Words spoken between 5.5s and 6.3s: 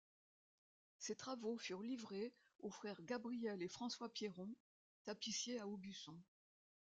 à Aubusson.